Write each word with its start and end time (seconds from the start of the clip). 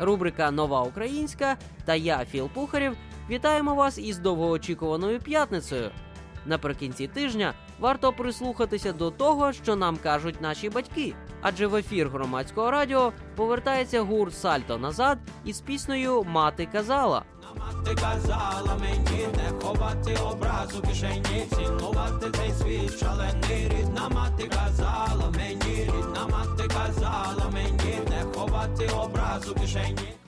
Рубрика 0.00 0.50
Нова 0.50 0.82
Українська 0.82 1.56
та 1.84 1.94
я, 1.94 2.24
Філ 2.24 2.48
Пухарів, 2.48 2.96
вітаємо 3.30 3.74
вас 3.74 3.98
із 3.98 4.18
довгоочікуваною 4.18 5.20
п'ятницею. 5.20 5.90
Наприкінці 6.46 7.06
тижня 7.06 7.54
варто 7.80 8.12
прислухатися 8.12 8.92
до 8.92 9.10
того, 9.10 9.52
що 9.52 9.76
нам 9.76 9.96
кажуть 9.96 10.40
наші 10.40 10.70
батьки, 10.70 11.14
адже 11.42 11.66
в 11.66 11.76
ефір 11.76 12.08
громадського 12.08 12.70
радіо 12.70 13.12
повертається 13.36 14.00
гурт 14.00 14.34
Сальто 14.34 14.78
назад 14.78 15.18
із 15.44 15.60
піснею 15.60 16.24
Мати 16.28 16.68
казала. 16.72 17.22
Мати 17.58 17.94
казала 17.94 18.76
мені 18.80 19.28
не 19.36 19.60
ховати 19.60 20.16
образу 20.22 20.82
кишені, 20.82 21.46
цінувати 21.50 22.26
цей 22.38 22.52
світ 22.52 22.98
шалений. 22.98 23.68
Рідна 23.68 24.08
мати 24.08 24.48
казала 24.48 24.65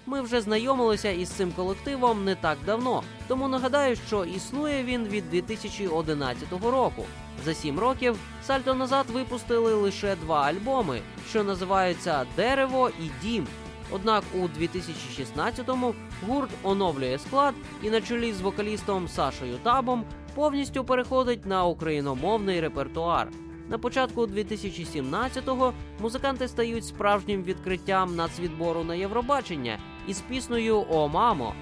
Ми 0.06 0.20
вже 0.20 0.40
знайомилися 0.40 1.10
із 1.10 1.28
цим 1.28 1.52
колективом 1.52 2.24
не 2.24 2.34
так 2.34 2.58
давно, 2.66 3.02
тому 3.28 3.48
нагадаю, 3.48 3.96
що 3.96 4.24
існує 4.24 4.84
він 4.84 5.04
від 5.04 5.30
2011 5.30 6.52
року. 6.52 7.04
За 7.44 7.54
сім 7.54 7.78
років 7.78 8.16
Сальто 8.46 8.74
назад 8.74 9.06
випустили 9.12 9.74
лише 9.74 10.16
два 10.16 10.42
альбоми, 10.42 11.00
що 11.28 11.44
називаються 11.44 12.26
Дерево 12.36 12.90
і 12.90 13.26
Дім. 13.26 13.46
Однак 13.90 14.24
у 14.34 14.38
2016-му 14.38 15.94
гурт 16.28 16.50
оновлює 16.62 17.18
склад 17.18 17.54
і 17.82 17.90
на 17.90 18.00
чолі 18.00 18.32
з 18.32 18.40
вокалістом 18.40 19.08
Сашою 19.08 19.56
Табом 19.62 20.04
повністю 20.34 20.84
переходить 20.84 21.46
на 21.46 21.64
україномовний 21.64 22.60
репертуар. 22.60 23.28
На 23.68 23.78
початку 23.78 24.22
2017-го 24.26 25.72
музиканти 26.00 26.48
стають 26.48 26.84
справжнім 26.84 27.42
відкриттям 27.42 28.16
нацвідбору 28.16 28.84
на 28.84 28.94
Євробачення 28.94 29.78
із 30.06 30.20
піснею 30.20 30.86
О 30.90 31.08
мамо. 31.08 31.54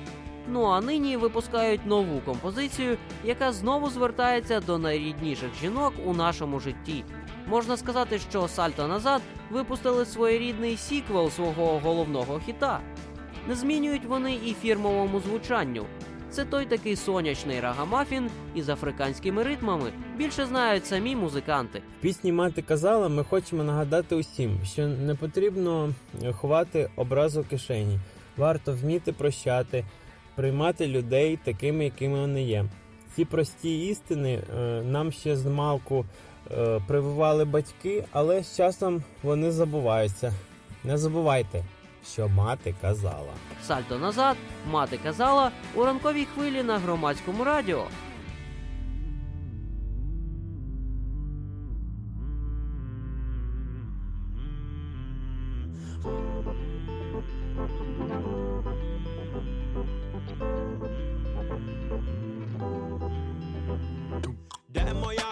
Ну 0.49 0.65
а 0.65 0.81
нині 0.81 1.17
випускають 1.17 1.87
нову 1.87 2.21
композицію, 2.21 2.97
яка 3.25 3.53
знову 3.53 3.91
звертається 3.91 4.61
до 4.61 4.79
найрідніших 4.79 5.51
жінок 5.61 5.93
у 6.05 6.13
нашому 6.13 6.61
житті. 6.61 7.05
Можна 7.47 7.77
сказати, 7.77 8.19
що 8.19 8.49
Сальто 8.49 8.89
назад 8.89 9.23
випустили 9.51 10.05
своєрідний 10.05 10.77
сіквел 10.77 11.31
свого 11.31 11.79
головного 11.79 12.41
хіта. 12.47 12.81
Не 13.49 13.55
змінюють 13.55 14.05
вони 14.05 14.35
і 14.35 14.55
фірмовому 14.63 15.21
звучанню. 15.21 15.87
Це 16.37 16.45
той 16.45 16.67
такий 16.67 16.97
сонячний 16.97 17.61
рагамафін 17.61 18.31
із 18.55 18.69
африканськими 18.69 19.43
ритмами. 19.43 19.93
Більше 20.17 20.47
знають 20.47 20.87
самі 20.87 21.17
музиканти. 21.17 21.83
В 21.99 22.03
пісні 22.03 22.33
мати 22.33 22.63
казала, 22.63 23.09
ми 23.09 23.25
хочемо 23.25 23.65
нагадати 23.65 24.15
усім, 24.15 24.59
що 24.65 24.87
не 24.87 25.15
потрібно 25.15 25.95
ховати 26.33 26.91
образу 26.97 27.45
кишені. 27.51 27.99
Варто 28.37 28.73
вміти 28.73 29.13
прощати, 29.13 29.85
приймати 30.35 30.87
людей 30.87 31.39
такими, 31.45 31.85
якими 31.85 32.21
вони 32.21 32.43
є. 32.43 32.65
Ці 33.15 33.25
прості 33.25 33.87
істини 33.87 34.43
е, 34.59 34.83
нам 34.83 35.13
ще 35.13 35.37
з 35.37 35.47
малку 35.47 36.05
е, 36.51 36.81
прививали 36.87 37.45
батьки, 37.45 38.05
але 38.13 38.43
з 38.43 38.57
часом 38.57 39.03
вони 39.23 39.51
забуваються. 39.51 40.33
Не 40.85 40.99
забувайте, 40.99 41.65
що 42.13 42.29
мати 42.29 42.75
казала. 42.81 43.33
Сальто 43.63 43.99
назад, 43.99 44.37
мати 44.71 44.99
казала 44.99 45.51
у 45.75 45.85
ранковій 45.85 46.25
хвилі 46.25 46.63
на 46.63 46.79
громадському 46.79 47.45
радіо. 47.45 47.87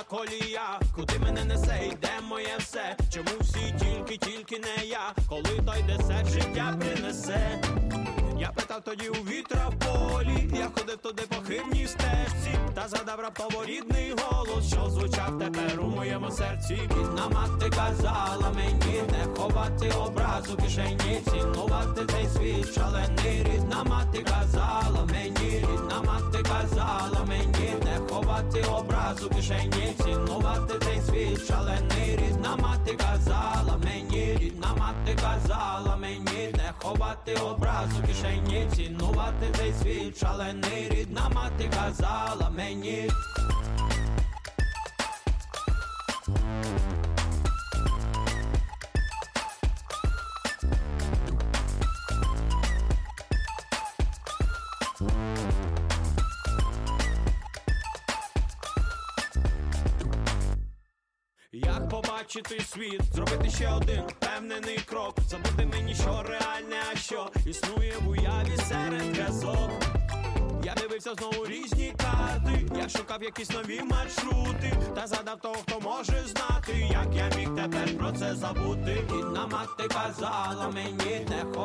Колія? 0.09 0.81
Куди 0.95 1.19
мене 1.19 1.45
несе? 1.45 1.81
І 1.87 1.95
де 2.03 2.11
моє 2.29 2.57
все? 2.59 2.97
Чому 3.11 3.31
всі 3.41 3.75
тільки, 3.81 4.17
тільки 4.17 4.59
не 4.59 4.87
я? 4.87 5.15
Коли 5.29 5.43
той 5.43 5.83
десерт 5.83 6.29
життя 6.29 6.77
принесе? 6.81 7.61
Я 8.39 8.51
питав 8.55 8.83
тоді 8.85 9.09
у 9.09 9.13
вітра 9.13 9.69
в 9.69 9.79
полі, 9.79 10.51
я 10.59 10.69
ходив 10.77 10.97
туди 10.97 11.23
по 11.29 11.37
хибній 11.37 11.87
стежці, 11.87 12.59
та 12.75 12.89
згадав 12.89 13.21
раптово 13.21 13.65
рідний 13.65 14.15
голос, 14.23 14.69
що 14.69 14.91
звучав 14.91 15.39
тепер 15.39 15.81
у 15.81 15.85
моєму 15.85 16.31
серці. 16.31 16.75
Рідна 16.75 17.29
мати 17.29 17.71
казала 17.71 18.53
мені 18.55 19.03
не 19.13 19.35
ховати 19.37 19.91
образу 19.91 20.57
кишені, 20.57 21.21
цінувати 21.25 22.07
цей 22.13 22.27
світ 22.29 22.75
шалений. 22.75 23.43
Рідна 23.43 23.85
мати 23.85 24.23
казала 24.23 25.05
мені, 25.13 25.51
рідна 25.59 25.94
образу 29.25 29.37
кишені, 29.37 29.95
цінувати 30.05 30.75
цей 30.85 31.01
світ 31.01 31.47
шалений. 31.49 32.17
Рідна 32.17 32.57
мати 32.57 32.97
казала 32.97 33.79
мені, 33.85 34.37
рідна 34.41 34.75
мати 34.79 35.23
казала 35.23 35.97
мені 35.97 36.53
не 36.53 36.73
ховати 36.83 37.35
образ 37.35 37.89
у 37.99 38.07
кишені, 38.07 38.67
цінувати 38.77 39.47
цей 39.57 39.73
світ 39.73 40.19
шалений. 40.19 40.89
Рідна 40.91 41.29
мати 41.35 41.71
казала 41.77 42.51
мені. 42.57 43.11
Побачити 62.35 62.65
світ, 62.65 63.01
зробити 63.15 63.51
ще 63.51 63.69
один 63.69 64.03
впевнений 64.09 64.79
крок, 64.87 65.15
забути 65.29 65.67
мені, 65.67 65.95
що 65.95 66.23
реальне, 66.29 66.77
а 66.93 66.97
що 66.97 67.31
існує 67.47 67.95
в 68.05 68.09
уяві 68.09 68.57
серед 68.69 69.19
казок. 69.19 69.71
Я 70.65 70.75
дивився 70.75 71.15
знову 71.15 71.47
різні 71.47 71.93
карти, 71.97 72.67
я 72.77 72.89
шукав 72.89 73.23
якісь 73.23 73.51
нові 73.51 73.83
маршрути, 73.83 74.73
та 74.95 75.07
згадав 75.07 75.41
того, 75.41 75.55
хто 75.55 75.81
може 75.81 76.25
знати, 76.27 76.89
як 76.91 77.07
я 77.15 77.37
міг 77.37 77.49
тепер 77.57 77.99
про 77.99 78.13
це 78.13 78.35
забути. 78.35 79.05
На 79.35 79.47
мати 79.47 79.89
казала 79.89 80.71
мені 80.75 81.24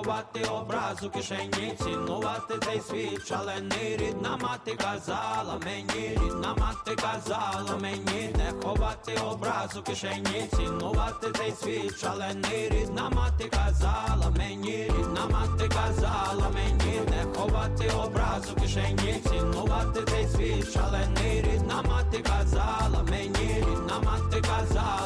ховати 0.09 0.41
образу 0.51 1.09
кишені, 1.09 1.75
цінувати 1.83 2.53
цей 2.65 2.81
світ 2.81 3.27
шалений. 3.27 3.97
Рідна 3.97 4.37
мати 4.37 4.75
казала 4.75 5.59
мені, 5.65 6.09
рідна 6.09 6.55
мати 6.55 6.95
казала 6.95 7.77
мені 7.81 8.35
не 8.37 8.53
ховати 8.63 9.13
образу 9.31 9.83
кишені, 9.83 10.47
цінувати 10.55 11.27
цей 11.37 11.51
світ 11.51 11.97
шалений. 11.97 12.69
Рідна 12.69 13.09
мати 13.09 13.49
казала 13.49 14.33
мені, 14.37 14.83
рідна 14.83 15.27
мати 15.31 15.67
казала 15.67 16.49
мені 16.53 17.01
не 17.09 17.39
ховати 17.39 17.89
образу 17.89 18.55
кишені, 18.61 19.21
цінувати 19.29 19.99
цей 20.11 20.27
світ 20.27 20.73
шалений. 20.73 21.41
Рідна 21.41 21.81
мати 21.81 22.17
казала 22.17 23.03
мені, 23.09 23.55
рідна 23.57 23.99
мати 23.99 24.41
казала 24.41 24.98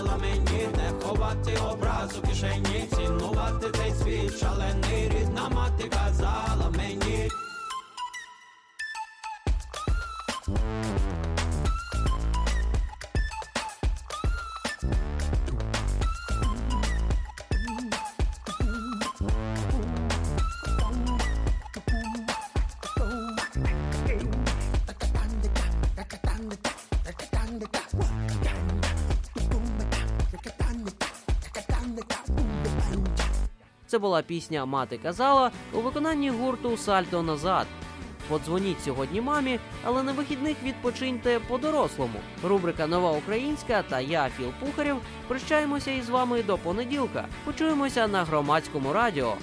образу 2.14 2.22
кишені, 2.22 2.88
цінувати 2.96 3.68
цей 3.78 3.94
світ 3.94 4.40
шалений. 4.40 5.10
Рідна 5.10 5.50
мати 5.50 5.90
казала 5.90 6.72
мені. 6.78 7.30
Це 33.94 34.00
була 34.00 34.22
пісня 34.22 34.66
Мати 34.66 34.98
казала 34.98 35.52
у 35.74 35.80
виконанні 35.80 36.30
гурту 36.30 36.78
Сальто 36.78 37.24
назад. 37.24 37.68
Подзвоніть 38.30 38.84
сьогодні 38.84 39.22
мамі, 39.22 39.60
але 39.84 40.04
на 40.04 40.12
вихідних 40.12 40.58
відпочиньте 40.64 41.40
по-дорослому. 41.48 42.20
Рубрика 42.44 42.88
Нова 42.88 43.12
Українська 43.12 43.84
та 43.90 44.00
я, 44.00 44.30
Філ 44.38 44.52
Пухарєв, 44.60 44.98
прощаємося 45.28 45.92
із 45.92 46.10
вами 46.10 46.44
до 46.44 46.58
понеділка. 46.58 47.26
Почуємося 47.46 48.08
на 48.08 48.24
громадському 48.24 48.94
радіо. 48.94 49.34